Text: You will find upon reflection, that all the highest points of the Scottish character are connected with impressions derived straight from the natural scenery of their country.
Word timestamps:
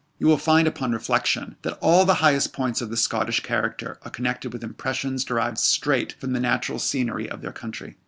You 0.17 0.25
will 0.25 0.39
find 0.39 0.67
upon 0.67 0.93
reflection, 0.93 1.57
that 1.61 1.77
all 1.79 2.05
the 2.05 2.15
highest 2.25 2.53
points 2.53 2.81
of 2.81 2.89
the 2.89 2.97
Scottish 2.97 3.41
character 3.41 3.99
are 4.03 4.09
connected 4.09 4.51
with 4.51 4.63
impressions 4.63 5.23
derived 5.23 5.59
straight 5.59 6.13
from 6.13 6.33
the 6.33 6.39
natural 6.39 6.79
scenery 6.79 7.29
of 7.29 7.43
their 7.43 7.53
country. 7.53 7.97